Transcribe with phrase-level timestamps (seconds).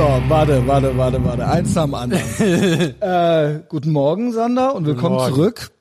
[0.00, 1.46] So, warte, warte, warte, warte.
[1.46, 2.22] Eins am anderen.
[3.02, 5.72] äh, guten Morgen, Sander, und willkommen zurück.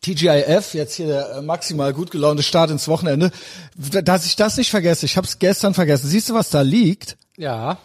[0.00, 3.30] TGIF, jetzt hier der äh, maximal gut gelaunte Start ins Wochenende.
[3.76, 6.08] Dass ich das nicht vergesse, ich habe es gestern vergessen.
[6.08, 7.16] Siehst du, was da liegt?
[7.36, 7.78] Ja.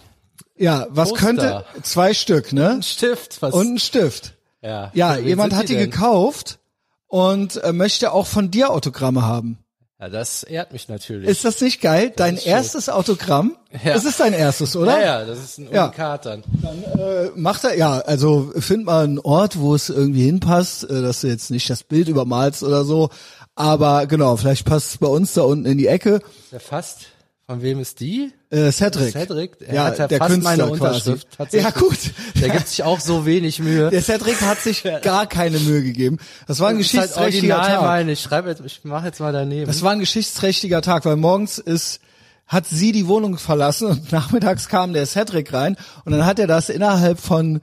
[0.58, 1.24] Ja, was Poster.
[1.24, 2.72] könnte zwei Stück, ne?
[2.72, 3.40] Ein Stift.
[3.44, 3.54] Was?
[3.54, 4.34] Und ein Stift.
[4.64, 4.90] ja.
[4.96, 5.92] Ja, jemand hat die denn?
[5.92, 6.58] gekauft
[7.06, 9.63] und äh, möchte auch von dir Autogramme haben.
[10.04, 11.30] Ja, das ehrt mich natürlich.
[11.30, 12.12] Ist das nicht geil?
[12.14, 12.52] Dein ist schön.
[12.52, 13.56] erstes Autogramm?
[13.86, 13.94] Ja.
[13.96, 15.00] Es ist dein erstes, oder?
[15.00, 15.86] ja, ja, das ist ein Ja.
[15.86, 16.44] Unikat dann.
[16.44, 21.22] Äh, macht er, ja, also find mal einen Ort, wo es irgendwie hinpasst, äh, dass
[21.22, 23.12] du jetzt nicht das Bild übermalst oder so.
[23.56, 26.16] Aber genau, vielleicht passt es bei uns da unten in die Ecke.
[26.16, 27.04] Ist ja fast.
[27.46, 28.32] Von wem ist die?
[28.52, 29.12] Äh, Cedric.
[29.12, 29.58] Cedric?
[29.60, 31.12] Er ja, hat ja der fast Künstler meine quasi.
[31.12, 31.54] Unterschrift.
[31.54, 31.98] Ja, gut.
[32.40, 33.90] Der gibt sich auch so wenig Mühe.
[33.90, 36.20] Der Cedric hat sich gar keine Mühe gegeben.
[36.48, 37.82] Das war ein Das halt geschichtsträchtiger original Tag.
[37.82, 38.12] meine.
[38.14, 39.68] Ich schreibe jetzt, ich mache jetzt mal daneben.
[39.68, 42.00] Das war ein geschichtsträchtiger Tag, weil morgens ist
[42.48, 46.48] hat sie die Wohnung verlassen und nachmittags kam der Cedric rein und dann hat er
[46.48, 47.62] das innerhalb von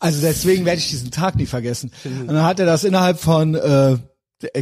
[0.00, 1.90] also deswegen werde ich diesen Tag nie vergessen.
[2.04, 3.98] Und dann hat er das innerhalb von äh,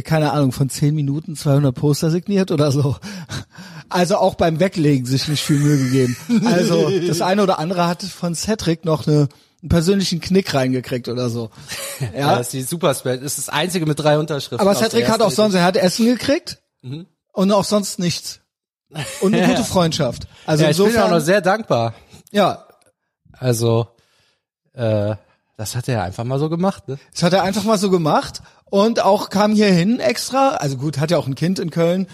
[0.03, 2.95] keine Ahnung von zehn Minuten 200 Poster signiert oder so.
[3.89, 6.17] Also auch beim Weglegen sich nicht viel Mühe gegeben.
[6.45, 9.29] Also das eine oder andere hat von Cedric noch eine,
[9.61, 11.49] einen persönlichen Knick reingekriegt oder so.
[12.13, 13.17] ja, Ja, das ist die Superspell.
[13.17, 14.59] Das ist das einzige mit drei Unterschriften.
[14.59, 17.07] aber Cedric hat auch sonst, er hat Essen gekriegt Mhm.
[17.33, 18.39] und auch sonst nichts.
[19.21, 20.27] Und eine gute Freundschaft.
[20.45, 21.93] Also Ja, ich bin insofern, auch noch sehr dankbar.
[22.31, 22.65] ja,
[23.33, 23.87] Also,
[24.73, 25.15] äh,
[25.57, 26.99] das hat er einfach mal so gemacht, ne?
[27.13, 30.99] das hat er einfach mal so gemacht und auch kam hier hin extra, also gut,
[30.99, 32.05] hat ja auch ein Kind in Köln,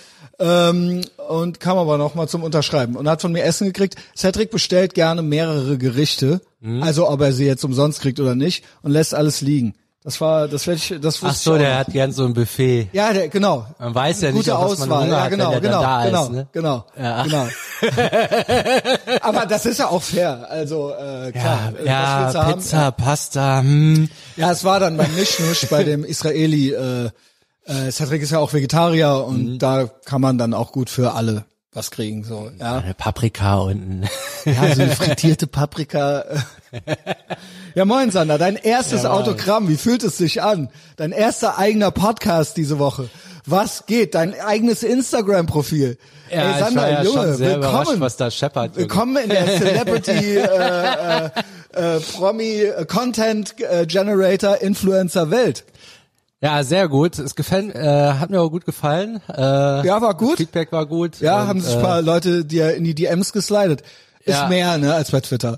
[0.44, 3.96] ähm, und kam aber noch mal zum Unterschreiben und hat von mir Essen gekriegt.
[4.16, 6.84] Cedric bestellt gerne mehrere Gerichte, Mhm.
[6.84, 9.74] also ob er sie jetzt umsonst kriegt oder nicht und lässt alles liegen.
[10.06, 12.26] Das war, das werde ich, das wusste Ach so, ich auch der hat gern so
[12.26, 12.90] ein Buffet.
[12.92, 13.66] Ja, der, genau.
[13.80, 15.04] Man weiß ja nicht, Gute auf was man Auswahl.
[15.06, 16.48] Hunger Ja, hat, genau, der genau, dann da genau, ist, ne?
[16.52, 17.24] genau, Ja.
[17.24, 17.48] genau.
[19.22, 20.46] Aber das ist ja auch fair.
[20.50, 22.54] Also äh, klar, äh, was Ja, willst du haben?
[22.54, 24.10] Pizza, Pasta, hm.
[24.36, 26.72] Ja, es war dann beim Mischnusch bei dem Israeli.
[26.74, 27.10] Äh,
[27.66, 29.60] äh, Cedric ist ja auch Vegetarier und Mhm.
[29.60, 32.24] da kann man dann auch gut für alle was kriegen.
[32.24, 34.04] So, ja, Eine Paprika und
[34.46, 36.26] ja so eine frittierte Paprika.
[37.76, 40.70] Ja, moin Sander, dein erstes Autogramm, wie fühlt es sich an?
[40.96, 43.10] Dein erster eigener Podcast diese Woche.
[43.48, 44.14] Was geht?
[44.14, 45.98] Dein eigenes Instagram-Profil.
[46.32, 48.00] Ja, Ey, Sander, ja Junge, willkommen.
[48.00, 48.76] was da scheppert.
[48.76, 51.30] Willkommen in der Celebrity äh, äh,
[51.74, 53.56] äh, Promi Content
[53.88, 55.64] Generator Influencer Welt.
[56.44, 57.20] Ja, sehr gut.
[57.20, 59.22] Es gefällt, äh, hat mir auch gut gefallen.
[59.30, 60.36] Äh, Ja, war gut.
[60.38, 61.22] Feedback war gut.
[61.22, 63.82] Ja, und, haben sich ein äh, paar Leute dir in die DMs geslidet.
[64.20, 64.48] Ist Ja.
[64.50, 65.58] mehr, ne, als bei Twitter.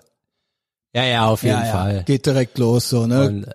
[0.94, 1.96] Ja, ja, auf jeden ja, Fall.
[1.96, 2.02] Ja.
[2.04, 3.28] Geht direkt los, so, ne?
[3.28, 3.48] Und,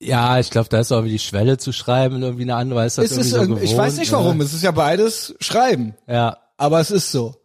[0.00, 2.86] ja, ich glaube, da ist auch wie die Schwelle zu schreiben irgendwie eine andere.
[2.86, 4.44] Ist das es ist, irgendwie so irgendwie- ich gewohnt, weiß nicht warum, Ne?
[4.44, 5.94] es ist ja beides Schreiben.
[6.06, 7.36] Ja, Aber es ist so.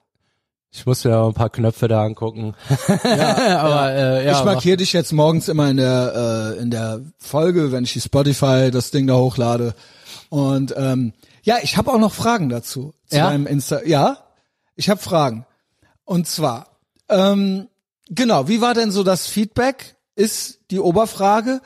[0.75, 2.55] Ich muss mir auch ein paar Knöpfe da angucken.
[3.03, 7.71] Aber äh, ja, ich markiere dich jetzt morgens immer in der, äh, in der Folge,
[7.71, 9.75] wenn ich die Spotify, das Ding da hochlade.
[10.29, 11.13] Und ähm,
[11.43, 12.93] ja, ich habe auch noch Fragen dazu.
[13.07, 13.29] Zu Ja?
[13.29, 13.83] deinem Insta.
[13.85, 14.17] Ja,
[14.75, 15.45] ich habe Fragen.
[16.05, 16.67] Und zwar,
[17.07, 17.67] ähm,
[18.09, 19.95] genau, wie war denn so das Feedback?
[20.15, 21.61] Ist die Oberfrage.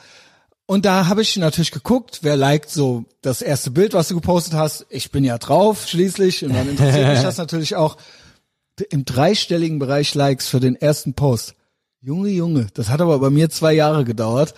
[0.65, 4.53] Und da habe ich natürlich geguckt, wer liked so das erste Bild, was du gepostet
[4.53, 4.85] hast.
[4.89, 6.43] Ich bin ja drauf, schließlich.
[6.43, 7.95] Und dann interessiert mich das natürlich auch
[8.89, 11.55] im dreistelligen Bereich Likes für den ersten Post.
[12.01, 14.53] Junge, Junge, das hat aber bei mir zwei Jahre gedauert,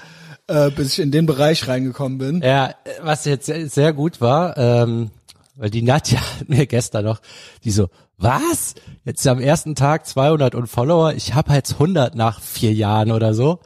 [0.47, 2.41] äh, bis ich in den Bereich reingekommen bin.
[2.41, 5.12] Ja, was jetzt sehr, sehr gut war, ähm,
[5.56, 7.22] weil die Nadja hat mir gestern noch,
[7.63, 7.88] die so,
[8.18, 8.75] was?
[9.06, 13.34] Jetzt am ersten Tag 200 und Follower, ich habe jetzt 100 nach vier Jahren oder
[13.34, 13.59] so.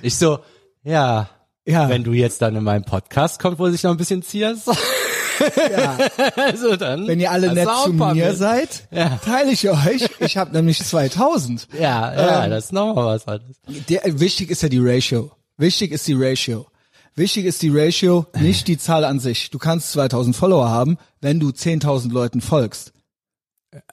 [0.00, 0.38] Ich so,
[0.82, 1.28] ja,
[1.66, 1.88] Ja.
[1.90, 4.70] wenn du jetzt dann in meinen Podcast kommst, wo sich noch ein bisschen zierst,
[5.70, 5.98] Ja,
[6.36, 7.06] also dann.
[7.06, 9.18] wenn ihr alle nett zu mir seid, Ja.
[9.24, 10.08] teile ich euch.
[10.20, 11.68] Ich habe nämlich 2000.
[11.78, 13.56] Ja, ja, Ähm, das ist nochmal was anderes.
[13.88, 15.30] Der, wichtig ist ja die Ratio.
[15.56, 16.66] Wichtig ist die Ratio.
[17.16, 19.50] Wichtig ist die Ratio, nicht die Zahl an sich.
[19.50, 22.92] Du kannst 2000 Follower haben, wenn du 10.000 Leuten folgst.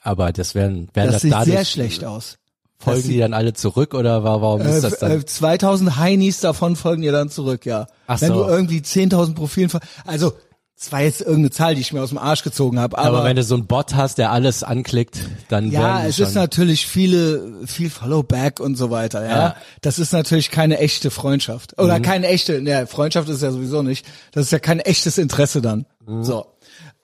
[0.01, 2.37] Aber das werden, werden Das das, sieht sehr schlecht aus.
[2.79, 5.11] Folgen Das die dann alle zurück oder wa- warum ist das Äh, dann?
[5.21, 7.85] äh, 2000 Heinis davon folgen dir dann zurück, ja.
[8.07, 8.43] Ach Wenn so.
[8.43, 9.69] du irgendwie 10.000 Profilen,
[10.05, 10.33] also
[10.81, 13.23] es war jetzt irgendeine Zahl, die ich mir aus dem Arsch gezogen habe, aber, aber,
[13.23, 16.25] wenn du so einen Bot hast, der alles anklickt, dann ja, es schon.
[16.25, 19.29] ist natürlich viele, viel Followback und so weiter, ja.
[19.29, 19.55] Ja.
[19.81, 22.01] Das ist natürlich keine echte Freundschaft oder Mhm.
[22.01, 24.07] keine echte, ne, Freundschaft ist ja sowieso nicht.
[24.31, 25.85] Das ist ja kein echtes Interesse dann.
[26.07, 26.23] Mhm.
[26.23, 26.47] So.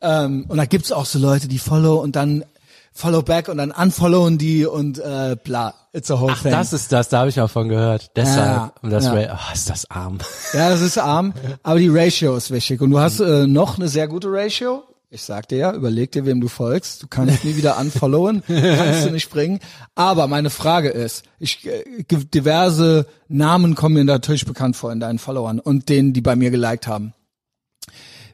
[0.01, 2.45] Ähm, und da gibt's auch so Leute, die follow und dann
[2.98, 5.76] follow back und dann unfollowen die und äh, bla.
[5.94, 6.52] It's a whole Ach, thing.
[6.52, 8.12] das ist das, da habe ich auch von gehört.
[8.16, 8.48] Deshalb.
[8.48, 9.14] Ja, und das ja.
[9.14, 10.18] Oh, ist das arm.
[10.54, 11.34] Ja, das ist arm,
[11.64, 12.82] aber die Ratio ist wichtig.
[12.82, 14.84] Und du hast äh, noch eine sehr gute Ratio.
[15.10, 17.04] Ich sag dir ja, überleg dir, wem du folgst.
[17.04, 19.60] Du kannst nie wieder unfollowen, kannst du nicht bringen.
[19.96, 25.20] Aber meine Frage ist, ich äh, diverse Namen kommen mir natürlich bekannt vor in deinen
[25.20, 27.14] Followern und denen, die bei mir geliked haben.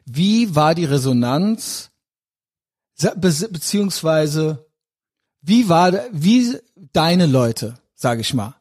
[0.06, 1.90] Wie war die Resonanz
[2.96, 4.66] be beziehungsweise
[5.42, 6.58] wie war wie
[6.92, 8.54] deine Leute, sage ich mal?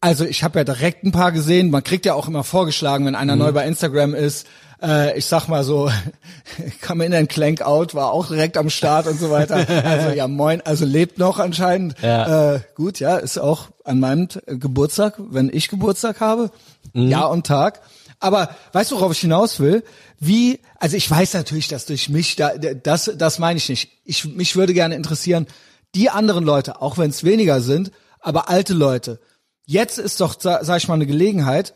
[0.00, 1.70] Also ich habe ja direkt ein paar gesehen.
[1.70, 3.42] Man kriegt ja auch immer vorgeschlagen, wenn einer mhm.
[3.42, 4.46] neu bei Instagram ist.
[4.82, 5.90] Äh, ich sag mal so,
[6.80, 9.66] kam in den Clank Out, war auch direkt am Start und so weiter.
[9.84, 11.94] Also ja, moin, also lebt noch anscheinend.
[12.00, 12.54] Ja.
[12.54, 16.50] Äh, gut, ja, ist auch an meinem Geburtstag, wenn ich Geburtstag habe,
[16.92, 17.08] mhm.
[17.08, 17.80] Jahr und Tag.
[18.18, 19.84] Aber weißt du, worauf ich hinaus will?
[20.18, 23.90] Wie, also ich weiß natürlich, dass durch mich, da, das, das meine ich nicht.
[24.04, 25.46] Ich, mich würde gerne interessieren,
[25.94, 27.90] die anderen Leute, auch wenn es weniger sind,
[28.20, 29.20] aber alte Leute.
[29.64, 31.74] Jetzt ist doch, sag ich mal, eine Gelegenheit.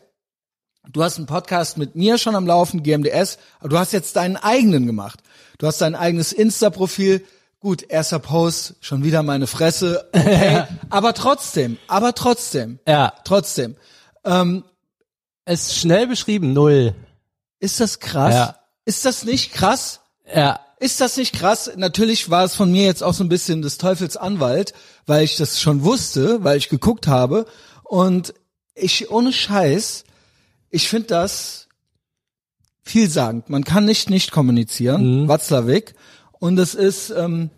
[0.89, 4.37] Du hast einen Podcast mit mir schon am Laufen, GMDS, aber du hast jetzt deinen
[4.37, 5.19] eigenen gemacht.
[5.59, 7.23] Du hast dein eigenes Insta-Profil.
[7.59, 10.09] Gut, erster Post, schon wieder meine Fresse.
[10.13, 12.79] Okay, aber trotzdem, aber trotzdem.
[12.87, 13.13] Ja.
[13.23, 13.75] Trotzdem.
[14.25, 14.63] Ähm,
[15.45, 16.95] es ist schnell beschrieben, null.
[17.59, 18.33] Ist das krass?
[18.33, 18.59] Ja.
[18.85, 20.01] Ist das nicht krass?
[20.33, 20.59] Ja.
[20.79, 21.71] Ist das nicht krass?
[21.75, 24.73] Natürlich war es von mir jetzt auch so ein bisschen des Teufels Anwalt,
[25.05, 27.45] weil ich das schon wusste, weil ich geguckt habe.
[27.83, 28.33] Und
[28.73, 30.05] ich, ohne Scheiß,
[30.71, 31.67] ich finde das
[32.81, 33.49] vielsagend.
[33.49, 35.27] Man kann nicht nicht kommunizieren, mhm.
[35.27, 35.93] Watzlawick.
[36.31, 37.51] Und es ist, ähm,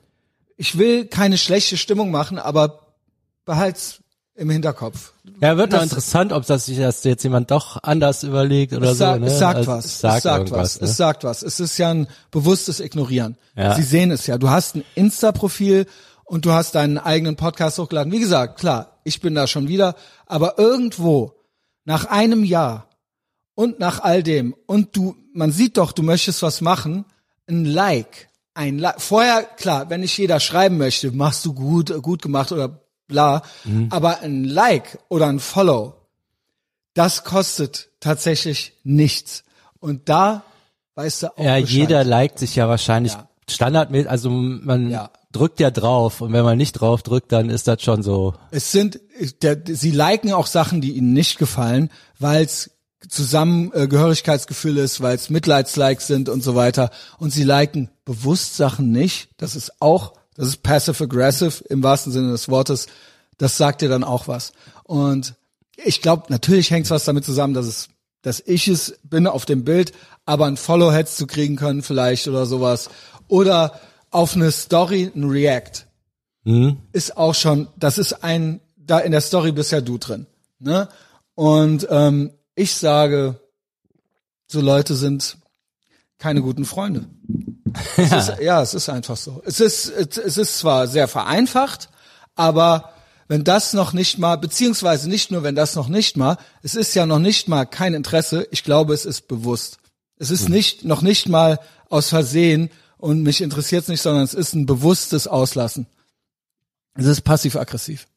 [0.58, 2.94] ich will keine schlechte Stimmung machen, aber
[3.46, 4.03] behalt's
[4.36, 5.14] im Hinterkopf.
[5.42, 8.98] Ja, wird das, interessant, ob das sich das jetzt jemand doch anders überlegt oder es
[8.98, 9.06] so.
[9.06, 9.28] Sagt, ne?
[9.28, 9.86] Es sagt also, was.
[9.86, 10.82] Es sagt, es sagt was.
[10.82, 10.88] Ne?
[10.88, 11.44] Es sagt was.
[11.44, 13.38] Es ist ja ein bewusstes Ignorieren.
[13.56, 13.76] Ja.
[13.76, 14.38] Sie sehen es ja.
[14.38, 15.86] Du hast ein Insta-Profil
[16.26, 18.12] und du hast deinen eigenen Podcast hochgeladen.
[18.12, 19.96] Wie gesagt, klar, ich bin da schon wieder,
[20.26, 21.34] aber irgendwo
[21.86, 22.88] nach einem Jahr
[23.56, 27.06] und nach all dem und du, man sieht doch, du möchtest was machen,
[27.48, 29.00] ein Like, ein Like.
[29.02, 33.44] Vorher, klar, wenn nicht jeder schreiben möchte, machst du gut, gut gemacht oder bla.
[33.64, 33.88] Mhm.
[33.92, 35.96] Aber ein Like oder ein Follow,
[36.94, 39.44] das kostet tatsächlich nichts.
[39.80, 40.44] Und da
[40.96, 41.70] weißt du auch Ja, Bescheid.
[41.70, 43.28] jeder liked sich ja wahrscheinlich ja.
[43.50, 45.10] Standard mit, also man ja.
[45.32, 48.34] drückt ja drauf und wenn man nicht drauf drückt, dann ist das schon so.
[48.52, 49.00] Es sind,
[49.42, 51.90] der, sie liken auch Sachen, die ihnen nicht gefallen,
[52.20, 52.72] weil es
[53.10, 56.90] Zusammengehörigkeitsgefühl ist, weil es Mitleidslikes sind und so weiter.
[57.18, 59.30] Und sie liken bewusst Sachen nicht.
[59.38, 62.88] Das ist auch das ist passive-aggressive im wahrsten Sinne des Wortes.
[63.38, 64.54] Das sagt dir dann auch was.
[64.84, 65.36] Und
[65.76, 67.90] ich glaube, natürlich hängt es was damit zusammen, dass es,
[68.22, 69.92] dass ich es bin auf dem Bild,
[70.26, 72.90] aber ein Follow-Heads zu kriegen können vielleicht oder sowas.
[73.28, 73.80] Oder
[74.12, 75.88] auf eine Story ein React.
[76.44, 76.78] Mhm.
[76.92, 80.28] Ist auch schon, das ist ein, da in der Story bist ja du drin.
[80.60, 80.88] Ne?
[81.36, 83.40] Und ähm, ich sage,
[84.48, 85.38] so Leute sind
[86.20, 87.06] keine guten Freunde.
[87.98, 88.20] Es ja.
[88.20, 89.42] Ist, ja, es ist einfach so.
[89.46, 91.90] Es ist, es ist zwar sehr vereinfacht,
[92.36, 92.94] aber
[93.28, 96.94] wenn das noch nicht mal, beziehungsweise nicht nur, wenn das noch nicht mal, es ist
[96.94, 99.78] ja noch nicht mal kein Interesse, ich glaube, es ist bewusst.
[100.18, 100.56] Es ist mhm.
[100.56, 101.60] nicht, noch nicht mal
[101.90, 105.88] aus Versehen und mich interessiert es nicht, sondern es ist ein bewusstes Auslassen.
[106.96, 108.08] Es ist passiv-aggressiv.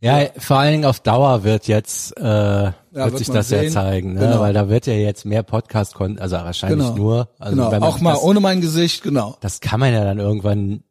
[0.00, 3.64] Ja, vor allen Dingen auf Dauer wird jetzt äh, ja, wird, wird sich das sehen.
[3.64, 4.20] ja zeigen, ne?
[4.20, 4.40] Genau.
[4.40, 6.96] weil da wird ja jetzt mehr Podcast also wahrscheinlich genau.
[6.96, 7.86] nur, also genau.
[7.86, 9.36] auch mal das, ohne mein Gesicht, genau.
[9.40, 10.82] Das kann man ja dann irgendwann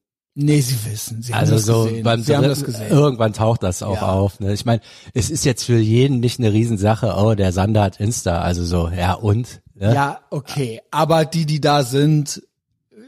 [0.42, 2.04] Nee, sie wissen, sie also haben das so gesehen.
[2.04, 2.90] Beim sie haben das gesehen.
[2.90, 4.12] Irgendwann taucht das auch ja.
[4.14, 4.40] auf.
[4.40, 4.54] Ne?
[4.54, 4.80] Ich meine,
[5.14, 8.90] es ist jetzt für jeden nicht eine Riesensache, oh, der Sander hat Insta, also so,
[8.90, 9.62] ja und?
[9.74, 9.94] Ne?
[9.94, 12.42] Ja, okay, aber die, die da sind,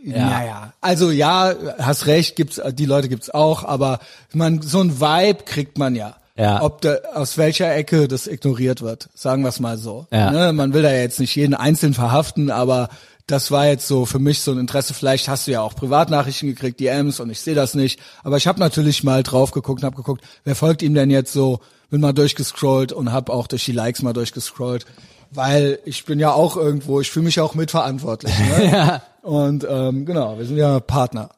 [0.04, 0.30] ja.
[0.30, 4.00] Naja, also ja, hast recht, gibt's die Leute gibt's auch, aber
[4.34, 6.16] man so ein Vibe kriegt man ja.
[6.38, 6.62] Ja.
[6.64, 10.08] Ob da, aus welcher Ecke das ignoriert wird, sagen wir es mal so.
[10.12, 10.32] Ja.
[10.32, 10.54] Ne?
[10.54, 12.90] Man will da jetzt nicht jeden einzeln verhaften, aber
[13.28, 14.94] das war jetzt so für mich so ein Interesse.
[14.94, 18.00] Vielleicht hast du ja auch Privatnachrichten gekriegt, DMs und ich sehe das nicht.
[18.24, 21.34] Aber ich habe natürlich mal drauf geguckt und habe geguckt, wer folgt ihm denn jetzt
[21.34, 21.60] so?
[21.90, 24.86] Bin mal durchgescrollt und habe auch durch die Likes mal durchgescrollt,
[25.30, 28.38] weil ich bin ja auch irgendwo, ich fühle mich auch mitverantwortlich.
[28.40, 28.66] Ne?
[28.72, 29.02] ja.
[29.22, 31.30] Und ähm, genau, wir sind ja Partner.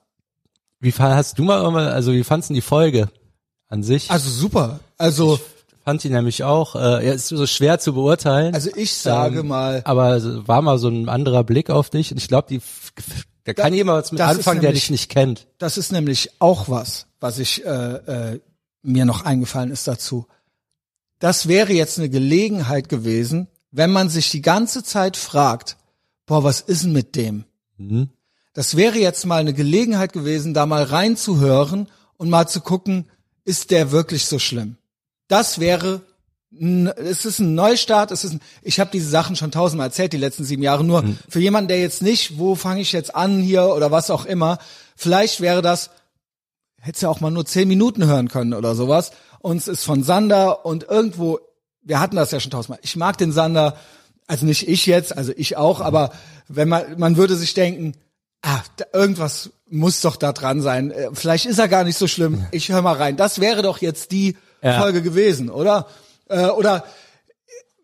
[0.80, 3.10] Wie hast du mal, also wie fandst du die Folge
[3.68, 4.12] an sich?
[4.12, 4.80] Also super.
[4.98, 6.76] Also ich fand die nämlich auch.
[6.76, 8.54] Äh, ja, ist so schwer zu beurteilen.
[8.54, 9.82] Also ich sage ähm, mal.
[9.86, 12.62] Aber war mal so ein anderer Blick auf dich und ich glaube, die
[13.46, 15.48] da kann jemand was mit anfangen, nämlich, der dich nicht kennt.
[15.58, 18.40] Das ist nämlich auch was, was ich äh, äh,
[18.82, 20.28] mir noch eingefallen ist dazu.
[21.20, 25.78] Das wäre jetzt eine Gelegenheit gewesen, wenn man sich die ganze Zeit fragt,
[26.26, 27.46] boah, was ist denn mit dem?
[27.78, 28.10] Mhm.
[28.54, 33.10] Das wäre jetzt mal eine Gelegenheit gewesen, da mal reinzuhören und mal zu gucken,
[33.46, 34.78] ist der wirklich so schlimm?
[35.28, 36.02] Das wäre
[36.60, 40.18] es ist ein Neustart, es ist ein, ich habe diese Sachen schon tausendmal erzählt, die
[40.18, 43.70] letzten sieben Jahre, nur für jemanden, der jetzt nicht, wo fange ich jetzt an hier
[43.76, 44.60] oder was auch immer,
[44.96, 45.90] vielleicht wäre das,
[46.80, 49.12] hättest ja auch mal nur zehn Minuten hören können oder sowas.
[49.40, 51.40] Und es ist von Sander und irgendwo,
[51.82, 52.80] wir hatten das ja schon tausendmal.
[52.84, 53.76] Ich mag den Sander,
[54.28, 56.12] also nicht ich jetzt, also ich auch, aber
[56.48, 57.94] wenn man, man würde sich denken,
[58.42, 60.92] ah, da, irgendwas muss doch da dran sein.
[60.92, 62.46] Äh, Vielleicht ist er gar nicht so schlimm.
[62.52, 63.18] Ich höre mal rein.
[63.18, 64.80] Das wäre doch jetzt die Ja.
[64.80, 65.88] Folge gewesen, oder?
[66.30, 66.86] Äh, oder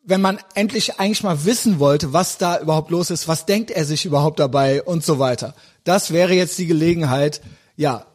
[0.04, 3.86] wenn man endlich eigentlich mal wissen wollte, was da überhaupt los ist, was denkt er
[3.86, 5.54] sich überhaupt dabei und so weiter.
[5.84, 7.42] Das wäre jetzt die Gelegenheit.
[7.76, 8.06] Ja,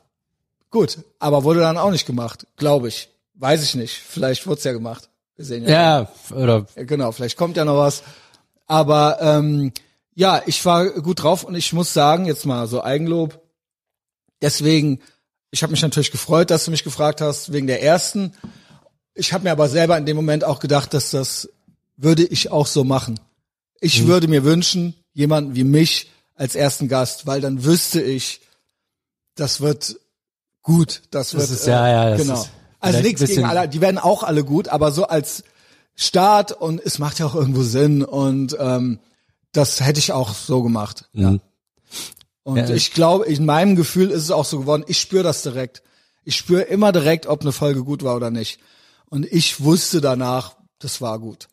[0.71, 3.09] gut, aber wurde dann auch nicht gemacht, glaube ich.
[3.35, 3.95] Weiß ich nicht.
[3.95, 5.09] Vielleicht wurde es ja gemacht.
[5.37, 5.71] Wir sehen ja.
[6.01, 8.03] Ja, oder Ja, Genau, vielleicht kommt ja noch was.
[8.67, 9.73] Aber ähm,
[10.15, 13.41] ja, ich war gut drauf und ich muss sagen, jetzt mal so Eigenlob.
[14.41, 15.01] Deswegen,
[15.51, 18.33] ich habe mich natürlich gefreut, dass du mich gefragt hast wegen der ersten.
[19.15, 21.49] Ich habe mir aber selber in dem Moment auch gedacht, dass das
[21.97, 23.19] würde ich auch so machen.
[23.81, 28.41] Ich würde mir wünschen, jemanden wie mich als ersten Gast, weil dann wüsste ich,
[29.37, 29.97] das wird
[30.63, 31.03] gut.
[31.11, 32.35] Das, wird ist- ja, ja, das genau.
[32.43, 32.51] ist
[32.85, 35.45] also nichts gegen alle, die werden auch alle gut, aber so als
[35.97, 38.99] Start und es macht ja auch irgendwo Sinn und ähm,
[39.53, 41.09] das hätte ich auch so gemacht.
[41.13, 41.41] Mhm.
[42.43, 42.71] Und Ja.
[42.71, 44.85] ich glaube, in meinem Gefühl ist es auch so geworden.
[44.87, 45.83] Ich spüre das direkt.
[46.25, 48.59] Ich spüre immer direkt, ob eine Folge gut war oder nicht.
[49.09, 51.49] Und ich wusste danach, das war gut.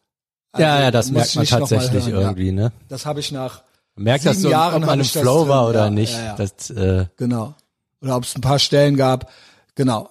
[0.52, 2.62] Also, ja, ja, das merkt man tatsächlich irgendwie, ne?
[2.64, 2.72] Ja.
[2.90, 3.64] Das habe ich nach
[3.96, 6.14] merkt das Sieben so, Jahren ob man im das Flow war oder ja, nicht.
[6.14, 6.36] ja, ja.
[6.36, 7.54] Das, äh, Genau.
[8.02, 9.30] Oder ob es ein paar Stellen gab.
[9.76, 10.10] Genau.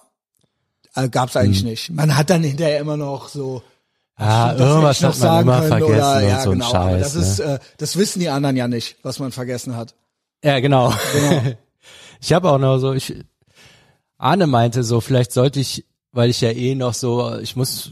[0.95, 1.89] Äh, Gab es eigentlich nicht.
[1.91, 3.61] Man hat dann hinterher immer noch so.
[4.17, 6.73] ah, das hätte irgendwas noch hat man sagen immer können vergessen oder, ja, so genau,
[6.73, 7.01] aber Scheiß.
[7.01, 7.21] Das ne?
[7.21, 9.95] ist, äh, das wissen die anderen ja nicht, was man vergessen hat.
[10.43, 10.93] Ja, genau.
[12.21, 13.13] ich habe auch noch so, ich,
[14.17, 17.91] Arne meinte so, vielleicht sollte ich, weil ich ja eh noch so, ich muss,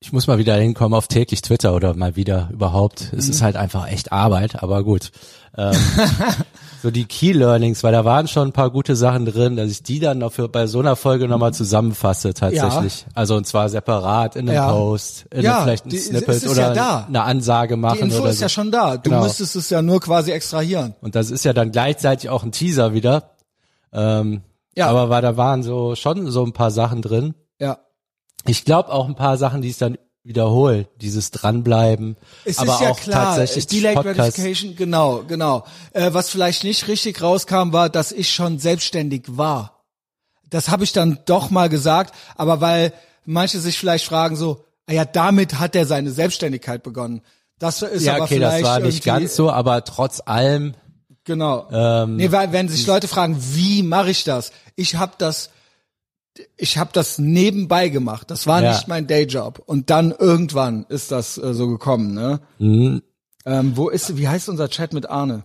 [0.00, 3.12] ich muss mal wieder hinkommen auf täglich Twitter oder mal wieder überhaupt.
[3.12, 3.30] Es Mhm.
[3.32, 5.10] ist halt einfach echt Arbeit, aber gut.
[5.56, 5.74] Ähm,
[6.82, 9.82] so die Key Learnings, weil da waren schon ein paar gute Sachen drin, dass ich
[9.82, 13.06] die dann noch für, bei so einer Folge nochmal zusammenfasse tatsächlich.
[13.14, 14.72] Also und zwar separat in einem Ja.
[14.72, 18.30] Post, in Ja, einem vielleicht ein Snippet oder ja eine Ansage machen Die Info oder
[18.30, 18.42] ist so.
[18.44, 18.96] ja schon da.
[18.96, 19.22] Du Genau.
[19.24, 20.94] müsstest es ja nur quasi extrahieren.
[21.02, 23.32] Und das ist ja dann gleichzeitig auch ein Teaser wieder.
[23.92, 24.42] Ähm,
[24.76, 24.86] Ja.
[24.88, 27.34] Aber war, da waren so schon so ein paar Sachen drin.
[27.58, 27.78] Ja.
[28.46, 30.86] Ich glaube auch ein paar Sachen, die es dann wiederholen.
[31.00, 32.16] Dieses dranbleiben.
[32.44, 34.16] Es aber ist ja auch klar, tatsächlich Delayed Podcast.
[34.16, 35.64] Gratification, genau, genau.
[35.92, 39.84] Äh, was vielleicht nicht richtig rauskam, war, dass ich schon selbstständig war.
[40.48, 42.92] Das habe ich dann doch mal gesagt, aber weil
[43.24, 47.22] manche sich vielleicht fragen so, ah ja, damit hat er seine Selbstständigkeit begonnen.
[47.58, 50.74] Das ist Ja, aber okay, das vielleicht war nicht ganz so, aber trotz allem,
[51.24, 51.68] Genau.
[51.70, 54.52] ähm, nee, weil wenn sich Leute fragen, wie mache ich das?
[54.74, 55.50] Ich habe das
[56.56, 58.30] ich habe das nebenbei gemacht.
[58.30, 58.72] Das war Ja.
[58.72, 62.40] nicht mein Dayjob und dann irgendwann ist das äh, so gekommen, ne?
[62.58, 63.00] mh,
[63.46, 65.44] Ähm, wo ist wie heißt unser Chat mit Arne?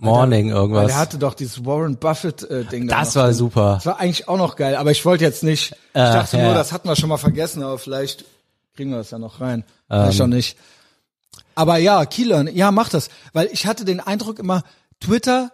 [0.00, 0.86] Morning Weil irgendwas.
[0.86, 2.86] der hatte doch dieses Warren Buffett äh, Ding.
[2.86, 3.74] da Das noch war super.
[3.74, 5.72] Das war eigentlich auch noch geil, aber ich wollte jetzt nicht.
[5.72, 6.44] Ich Äh, dachte ja.
[6.44, 8.24] nur, das hatten wir schon mal vergessen, aber vielleicht
[8.76, 9.64] kriegen wir das ja noch rein.
[9.90, 10.02] Ähm.
[10.04, 10.56] Vielleicht auch nicht.
[11.56, 14.62] Aber ja, Keylern, ja, mach das, weil ich hatte den Eindruck immer,
[15.00, 15.50] Twitter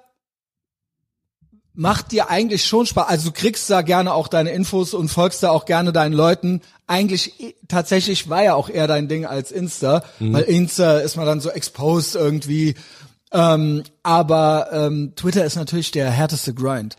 [1.74, 3.08] macht dir eigentlich schon Spaß.
[3.08, 6.60] Also du kriegst da gerne auch deine Infos und folgst da auch gerne deinen Leuten.
[6.86, 10.32] Eigentlich eh- tatsächlich war ja auch eher dein Ding als Insta, Mhm.
[10.34, 12.74] weil Insta ist man dann so exposed irgendwie.
[13.32, 16.96] Ähm, aber ähm, Twitter ist natürlich der härteste Grind.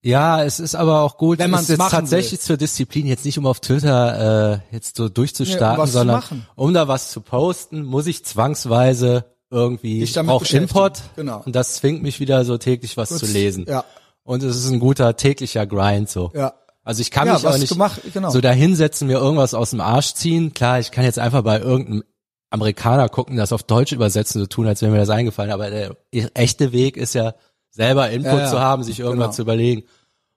[0.00, 3.24] Ja, es ist aber auch gut, Wenn es man's ist jetzt tatsächlich zur Disziplin, jetzt
[3.24, 7.20] nicht um auf Twitter äh, jetzt so durchzustarten, Nee, um sondern um da was zu
[7.22, 10.42] posten, muss ich zwangsweise irgendwie auch.
[10.50, 11.02] Import.
[11.16, 11.42] Genau.
[11.44, 13.64] Und das zwingt mich wieder so täglich was Kurz- zu lesen.
[13.68, 13.84] Ja,
[14.24, 16.30] Und es ist ein guter täglicher Grind so.
[16.34, 16.54] ja.
[16.86, 18.28] Also ich kann Ja, mich auch nicht gemacht- genau.
[18.28, 20.52] so dahinsetzen, mir irgendwas aus dem Arsch ziehen.
[20.52, 22.04] Klar, ich kann jetzt einfach bei irgendeinem
[22.50, 25.50] Amerikaner gucken, das auf Deutsch übersetzen, so tun, als wäre mir das eingefallen.
[25.50, 25.96] Aber der
[26.34, 27.32] echte Weg ist ja,
[27.70, 28.50] selber Input Ja, ja.
[28.50, 29.32] zu haben, sich irgendwas Genau.
[29.36, 29.84] zu überlegen.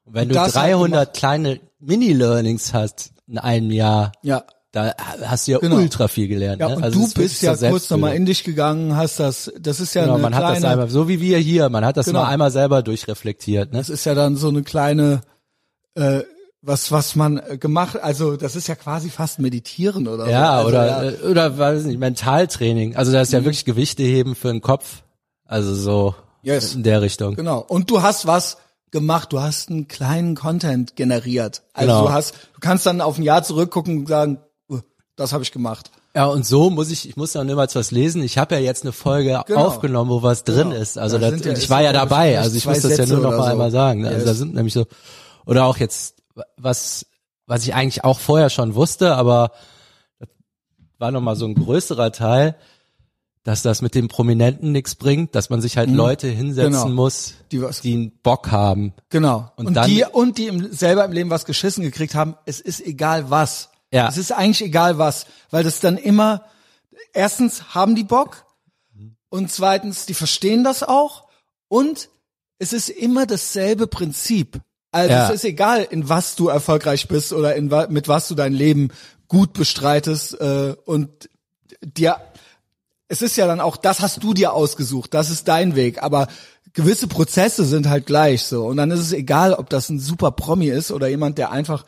[0.06, 4.46] Und wenn Und du das halt 300 kleine Mini-Learnings hast in einem Jahr, Ja.
[4.86, 4.94] Da
[5.28, 5.78] hast du ja Genau.
[5.78, 6.60] ultra viel gelernt.
[6.62, 6.76] Ja, ne?
[6.78, 10.02] und Also du bist ja kurz nochmal in dich gegangen, hast das, das ist ja
[10.04, 12.22] Genau, eine man hat das kleine, einmal, so wie wir hier, man hat das Genau.
[12.24, 13.72] mal einmal selber durchreflektiert.
[13.72, 13.80] Ne?
[13.80, 15.22] das ist ja dann so eine kleine,
[15.96, 16.22] äh,
[16.62, 20.32] was, was man äh, gemacht, also das ist ja quasi fast meditieren oder so.
[20.32, 21.12] Ja, also, oder, ja.
[21.12, 21.18] Mhm.
[21.24, 22.96] äh, oder weiß nicht, Mentaltraining.
[22.96, 25.04] Also das ist ja wirklich Gewichte heben für den Kopf.
[25.46, 26.76] Also so Yes.
[26.76, 27.36] in der Richtung.
[27.36, 27.60] Genau.
[27.68, 28.58] Und du hast was
[28.92, 31.62] gemacht, du hast einen kleinen Content generiert.
[31.74, 32.06] Also Genau.
[32.08, 34.40] du hast, du kannst dann auf ein Jahr zurückgucken und sagen,
[35.18, 35.92] das habe ich gemacht.
[36.16, 38.24] Ja, und so muss ich, ich muss dann niemals was lesen.
[38.24, 39.66] Ich habe ja jetzt eine Folge Genau.
[39.68, 40.82] aufgenommen, wo was drin Genau.
[40.82, 40.98] ist.
[40.98, 42.40] Also Da das, ja- ich war ja, ja dabei.
[42.40, 43.52] Also ich muss das ja Sätze nur noch mal so.
[43.52, 44.02] einmal sagen.
[44.02, 44.08] ne?
[44.08, 44.26] Also Yes.
[44.26, 44.86] da sind nämlich so,
[45.46, 46.16] oder auch jetzt,
[46.56, 47.06] was,
[47.46, 49.52] was ich eigentlich auch vorher schon wusste, aber
[50.98, 52.56] war noch mal so ein größerer Teil,
[53.44, 56.88] dass das mit dem Prominenten nichts bringt, dass man sich halt Leute hinsetzen Genau.
[56.90, 58.94] muss, Die was- die einen Bock haben.
[59.10, 59.52] Genau.
[59.56, 62.60] Und Und, dann- die, und die im, selber im Leben was geschissen gekriegt haben, es
[62.60, 63.70] ist egal was.
[63.92, 64.08] Ja.
[64.10, 66.46] Es ist eigentlich egal was, weil das dann immer,
[67.14, 68.46] erstens haben die Bock
[69.30, 71.28] und zweitens, die verstehen das auch
[71.68, 72.10] und
[72.60, 74.60] es ist immer dasselbe Prinzip.
[74.92, 75.28] Also Ja.
[75.30, 78.90] es ist egal, in was du erfolgreich bist oder in, mit was du dein Leben
[79.28, 81.30] gut bestreitest äh, und
[81.82, 82.18] dir
[83.10, 86.28] es ist ja dann auch, das hast du dir ausgesucht, das ist dein Weg, aber
[86.74, 90.32] gewisse Prozesse sind halt gleich so und dann ist es egal, ob das ein super
[90.32, 91.86] Promi ist oder jemand, der einfach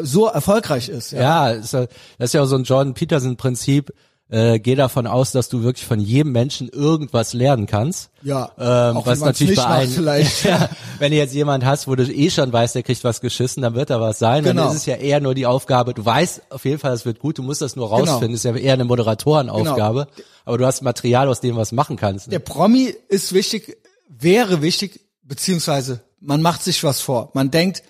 [0.00, 1.12] so erfolgreich ist.
[1.12, 1.74] Ja, Ja, das
[2.18, 3.92] ist ja auch so ein Jordan Peterson Prinzip.
[4.30, 8.08] Äh, geh davon aus, dass du wirklich von jedem Menschen irgendwas lernen kannst.
[8.22, 8.50] ja.
[8.58, 10.44] Ähm, was natürlich bei einem, vielleicht.
[10.46, 13.62] ja, wenn du jetzt jemand hast, wo du eh schon weißt, der kriegt was geschissen,
[13.62, 14.42] dann wird da was sein.
[14.42, 14.62] Genau.
[14.62, 17.18] Dann ist es ja eher nur die Aufgabe, du weißt auf jeden Fall, es wird
[17.18, 18.10] gut, du musst das nur Genau.
[18.10, 18.34] rausfinden.
[18.34, 20.08] ist ja eher eine Moderatorenaufgabe.
[20.46, 22.28] Aber du hast Material, aus dem was machen kannst.
[22.32, 22.44] Der Ne?
[22.44, 23.76] Promi ist wichtig,
[24.08, 27.30] wäre wichtig, beziehungsweise man macht sich was vor.
[27.34, 27.82] Man denkt,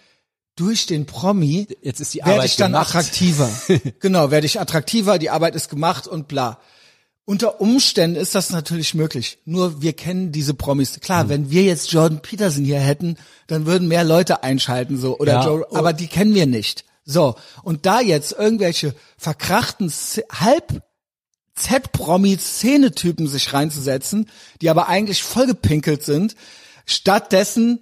[0.57, 2.89] durch den Promi Jetzt ist die werde Arbeit ich dann gemacht.
[2.95, 3.51] attraktiver.
[4.01, 6.61] genau, werde ich attraktiver, die Arbeit ist gemacht und bla.
[7.25, 9.39] Unter Umständen ist das natürlich möglich.
[9.45, 10.99] Nur wir kennen diese Promis.
[11.01, 13.17] Klar, wenn wir jetzt Jordan Peterson hier hätten,
[13.47, 15.47] dann würden mehr Leute einschalten so oder Ja.
[15.47, 16.85] Joe, aber die kennen wir nicht.
[17.05, 19.91] So und da jetzt irgendwelche verkrachten
[20.33, 20.83] halb
[21.55, 24.29] Z-Promi-Szenetypen sich reinzusetzen,
[24.61, 26.35] die aber eigentlich vollgepinkelt sind,
[26.87, 27.81] stattdessen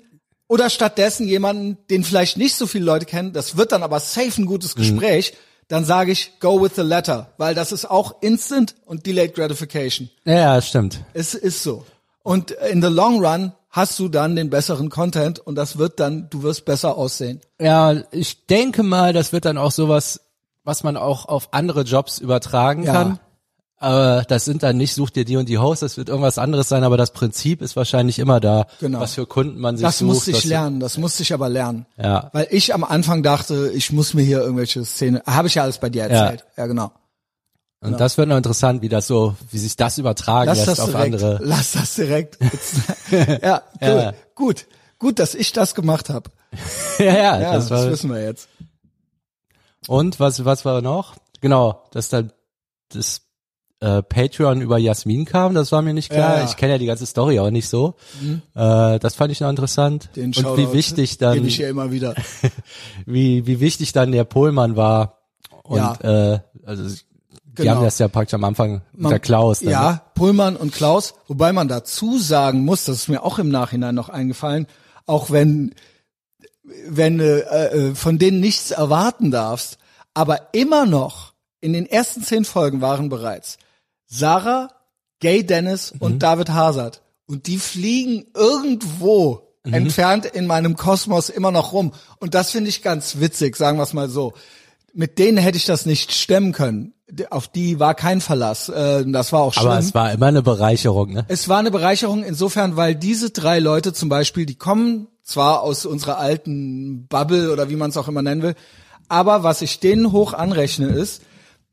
[0.50, 4.42] oder stattdessen jemanden, den vielleicht nicht so viele Leute kennen, das wird dann aber safe
[4.42, 5.32] ein gutes Gespräch,
[5.68, 10.10] dann sage ich, go with the letter, weil das ist auch instant und delayed gratification.
[10.24, 11.04] Ja, ja, stimmt.
[11.12, 11.84] Es ist so.
[12.24, 16.28] Und in the long run hast du dann den besseren Content und das wird dann,
[16.30, 17.40] du wirst besser aussehen.
[17.60, 20.20] Ja, ich denke mal, das wird dann auch sowas,
[20.64, 22.92] was man auch auf andere Jobs übertragen Ja.
[22.92, 23.20] kann.
[23.82, 26.68] Aber das sind dann nicht, such dir die und die Hosts, das wird irgendwas anderes
[26.68, 29.00] sein, aber das Prinzip ist wahrscheinlich immer da, Genau.
[29.00, 30.06] was für Kunden man sich Das sucht.
[30.08, 31.86] musste was ich lernen, das musste ich aber lernen.
[31.96, 32.28] Ja.
[32.34, 35.78] Weil ich am Anfang dachte, ich muss mir hier irgendwelche Szene, habe ich ja alles
[35.78, 36.44] bei dir erzählt.
[36.58, 36.92] Ja, genau.
[37.82, 40.80] Und das wird noch interessant, wie das so, wie sich das übertragen Lass lässt das
[40.80, 41.14] auf direkt.
[41.14, 41.38] andere.
[41.42, 42.36] Lass das direkt.
[43.42, 43.88] Ja, cool.
[43.88, 44.12] Ja.
[44.34, 44.66] gut.
[44.98, 46.28] Gut, dass ich das gemacht habe.
[46.98, 48.46] ja, ja, Ja, das das, wissen wir jetzt.
[49.88, 51.14] Und was, was war noch?
[51.40, 52.32] Genau, dass dann
[52.92, 53.22] das
[53.80, 56.38] äh, Patreon über Jasmin kam, das war mir nicht klar.
[56.38, 56.44] Ja.
[56.44, 57.94] Ich kenne ja die ganze Story auch nicht so.
[58.54, 60.10] Äh, das fand ich noch interessant.
[60.16, 62.14] Den Und Shoutout wie wichtig dann, Gebe ich ja immer wieder.
[63.06, 65.18] wie, wie wichtig dann der Pohlmann war.
[65.62, 66.32] Und Ja.
[66.34, 66.98] äh, also die
[67.62, 67.76] Genau.
[67.76, 69.60] haben das ja praktisch am Anfang mit Man- der Klaus.
[69.60, 73.48] Dann, Ja, Pullmann und Klaus, wobei man dazu sagen muss, das ist mir auch im
[73.48, 74.66] Nachhinein noch eingefallen,
[75.06, 75.74] auch wenn
[76.88, 79.78] wenn du äh, äh, von denen nichts erwarten darfst,
[80.14, 83.58] aber immer noch in den ersten zehn Folgen waren bereits
[84.10, 84.68] Sarah,
[85.20, 86.00] Gay Dennis Mhm.
[86.00, 89.74] und David Hazard und die fliegen irgendwo Mhm.
[89.74, 93.82] entfernt in meinem Kosmos immer noch rum und das finde ich ganz witzig, sagen wir
[93.84, 94.32] es mal so.
[94.92, 96.94] Mit denen hätte ich das nicht stemmen können.
[97.30, 98.68] Auf die war kein Verlass.
[98.68, 99.66] Äh, das war auch schlimm.
[99.68, 101.24] Aber es war immer eine Bereicherung, ne?
[101.28, 105.86] Es war eine Bereicherung insofern, weil diese drei Leute zum Beispiel, die kommen zwar aus
[105.86, 108.54] unserer alten Bubble oder wie man es auch immer nennen will,
[109.08, 111.22] aber was ich denen hoch anrechne ist,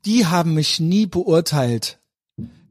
[0.04, 1.98] die haben mich nie beurteilt.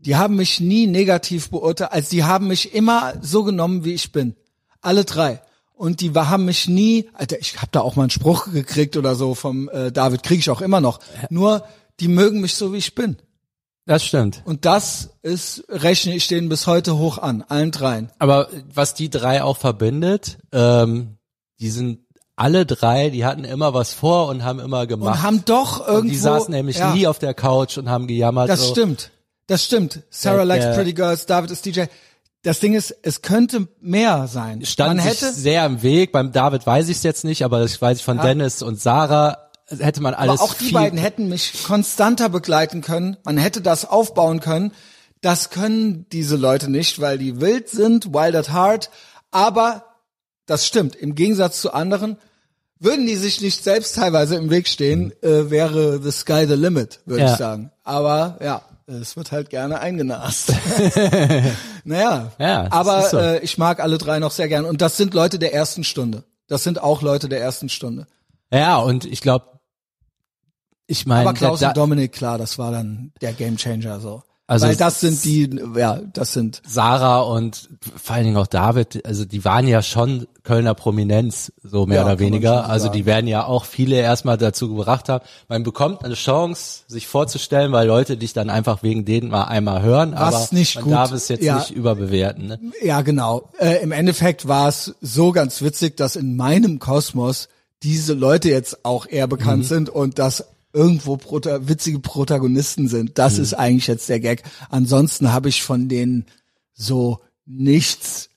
[0.07, 1.91] Die haben mich nie negativ beurteilt.
[1.91, 4.37] Also die haben mich immer so genommen, wie ich bin.
[4.79, 5.41] Alle drei.
[5.73, 9.15] Und die haben mich nie, Alter, ich habe da auch mal einen Spruch gekriegt oder
[9.15, 11.01] so vom äh, David, kriege ich auch immer noch.
[11.29, 11.65] Nur,
[11.99, 13.17] die mögen mich so, wie ich bin.
[13.85, 14.43] Das stimmt.
[14.45, 18.09] Und das ist, rechne ich denen bis heute hoch an, allen dreien.
[18.17, 21.17] Aber was die drei auch verbindet, ähm,
[21.59, 21.99] die sind
[22.37, 25.17] alle drei, die hatten immer was vor und haben immer gemacht.
[25.17, 26.11] Und haben doch irgendwo.
[26.11, 28.47] die saßen nämlich ja, nie auf der Couch und haben gejammert.
[28.47, 28.71] Das so.
[28.71, 29.11] stimmt.
[29.47, 30.03] Das stimmt.
[30.09, 31.83] Sarah Der- likes der- pretty girls, David ist DJ.
[32.43, 34.63] Das Ding ist, es könnte mehr sein.
[34.65, 36.11] Stand Man hätte, sehr im Weg.
[36.11, 39.49] Beim David weiß ich es jetzt nicht, aber das weiß ich von Dennis und Sarah.
[39.67, 43.17] Hätte man alles aber auch die beiden hätten mich konstanter begleiten können.
[43.25, 44.71] Man hätte das aufbauen können.
[45.21, 48.89] Das können diese Leute nicht, weil die wild sind, wild at heart.
[49.31, 49.83] Aber
[50.45, 50.95] das stimmt.
[50.95, 52.17] Im Gegensatz zu anderen
[52.79, 56.99] würden die sich nicht selbst teilweise im Weg stehen, äh, wäre the sky the limit,
[57.05, 57.31] würde Ja.
[57.33, 57.71] ich sagen.
[57.83, 60.53] Aber ja, es wird halt gerne eingenast.
[61.83, 63.17] naja, Ja, aber so.
[63.17, 64.65] äh, ich mag alle drei noch sehr gern.
[64.65, 66.23] Und das sind Leute der ersten Stunde.
[66.47, 68.07] Das sind auch Leute der ersten Stunde.
[68.51, 69.59] Ja, und ich glaube,
[70.87, 74.23] ich meine, Aber Klaus da, und Dominik, klar, das war dann der Gamechanger so.
[74.49, 77.67] Also Weil das sind die, ja, das sind Sarah und
[78.01, 82.05] vor allen Dingen auch David, also die waren ja schon Kölner Prominenz, so mehr Ja,
[82.05, 82.69] oder weniger.
[82.69, 85.25] Also die werden ja auch viele erstmal dazu gebracht haben.
[85.49, 89.81] Man bekommt eine Chance, sich vorzustellen, weil Leute dich dann einfach wegen denen mal einmal
[89.81, 91.57] hören, Was aber nicht man gut- darf es jetzt ja.
[91.57, 92.47] nicht überbewerten.
[92.47, 92.59] Ne?
[92.81, 93.49] Ja, genau.
[93.59, 97.49] Äh, Im Endeffekt war es so ganz witzig, dass in meinem Kosmos
[97.83, 99.67] diese Leute jetzt auch eher bekannt Mhm.
[99.67, 100.45] sind und dass
[100.77, 103.09] irgendwo prota witzige Protagonisten sind.
[103.09, 103.13] Mhm.
[103.15, 104.43] Das ist eigentlich jetzt der Gag.
[104.69, 106.25] Ansonsten habe ich von denen
[106.73, 108.29] so nichts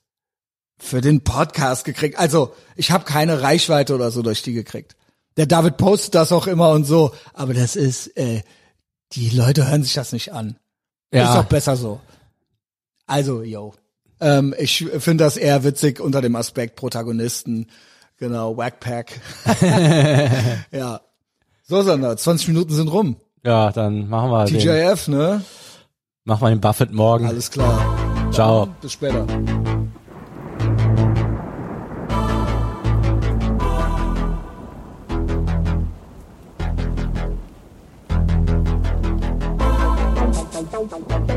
[0.78, 2.18] für den Podcast gekriegt.
[2.18, 4.96] Also ich habe keine Reichweite oder so durch die gekriegt.
[5.36, 8.42] Der David postet das auch immer und so, aber das ist, äh,
[9.12, 10.56] die Leute hören sich das nicht an.
[11.10, 12.00] Ist Ja, auch besser so.
[13.06, 13.74] Also, yo.
[14.20, 17.66] Ähm, ich finde das eher witzig unter dem Aspekt Protagonisten.
[18.16, 19.20] Genau, Whackpack.
[20.70, 21.00] ja.
[21.70, 23.14] So, Sander, 20 Minuten sind rum.
[23.44, 25.40] ja, dann machen wir den, TJF, ne?
[26.24, 27.26] machen wir den Buffett morgen.
[27.26, 27.80] Alles klar.
[28.32, 28.66] Ciao.
[28.80, 29.24] Bis später.